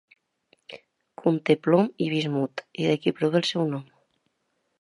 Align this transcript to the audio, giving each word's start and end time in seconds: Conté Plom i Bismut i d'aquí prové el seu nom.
Conté 1.25 1.57
Plom 1.67 1.85
i 2.05 2.09
Bismut 2.15 2.65
i 2.85 2.89
d'aquí 2.91 3.17
prové 3.21 3.43
el 3.45 3.49
seu 3.51 3.71
nom. 3.75 3.89